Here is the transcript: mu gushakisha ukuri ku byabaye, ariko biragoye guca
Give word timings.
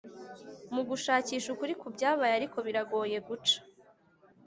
mu 0.73 0.81
gushakisha 0.89 1.47
ukuri 1.53 1.73
ku 1.81 1.87
byabaye, 1.95 2.33
ariko 2.35 2.57
biragoye 2.65 3.17
guca 3.27 3.57